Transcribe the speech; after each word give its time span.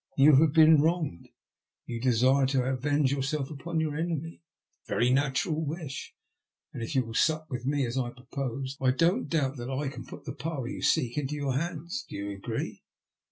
Tou 0.17 0.33
have 0.41 0.51
been 0.53 0.81
wronged; 0.81 1.29
you 1.85 2.01
desire 2.01 2.47
to 2.47 2.63
avenge 2.63 3.11
yourself 3.11 3.51
upon 3.51 3.79
your 3.79 3.95
enemy. 3.95 4.41
It 4.41 4.85
is 4.85 4.89
a 4.89 4.91
very 4.93 5.09
natural 5.11 5.63
wish, 5.63 6.15
and 6.73 6.81
if 6.81 6.95
you 6.95 7.05
will 7.05 7.13
sup 7.13 7.47
with 7.51 7.67
me 7.67 7.85
as 7.85 7.99
I 7.99 8.09
propose, 8.09 8.77
I 8.81 8.89
don't 8.89 9.29
doubt 9.29 9.57
but 9.57 9.67
that 9.67 9.71
I 9.71 9.89
can 9.89 10.03
put 10.07 10.25
the 10.25 10.33
power 10.33 10.67
you 10.67 10.81
seek 10.81 11.19
into 11.19 11.35
your 11.35 11.53
hands. 11.53 12.03
Do 12.09 12.15
you 12.15 12.31
agree 12.31 12.81